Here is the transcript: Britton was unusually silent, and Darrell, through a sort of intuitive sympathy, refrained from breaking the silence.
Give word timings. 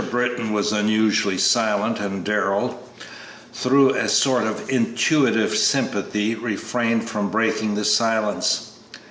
Britton 0.09 0.51
was 0.51 0.71
unusually 0.73 1.37
silent, 1.37 1.99
and 1.99 2.23
Darrell, 2.23 2.81
through 3.53 3.91
a 3.93 4.09
sort 4.09 4.45
of 4.47 4.67
intuitive 4.67 5.55
sympathy, 5.55 6.33
refrained 6.33 7.07
from 7.07 7.29
breaking 7.29 7.75
the 7.75 7.85
silence. 7.85 8.71